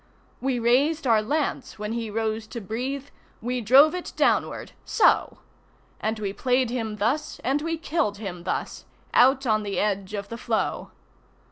[0.39, 3.09] We raised our lance when he rose to breathe,
[3.39, 5.37] We drove it downward so!
[5.99, 10.29] And we played him thus, and we killed him thus, Out on the edge of
[10.29, 10.89] the floe.